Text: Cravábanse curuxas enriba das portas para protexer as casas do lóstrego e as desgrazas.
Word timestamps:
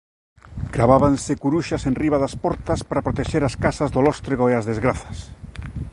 Cravábanse 0.75 1.33
curuxas 1.43 1.83
enriba 1.91 2.21
das 2.23 2.35
portas 2.43 2.79
para 2.87 3.05
protexer 3.07 3.41
as 3.45 3.55
casas 3.63 3.89
do 3.91 4.03
lóstrego 4.07 4.43
e 4.47 4.53
as 4.59 4.67
desgrazas. 4.69 5.17